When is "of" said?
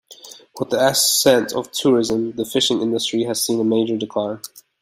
1.53-1.71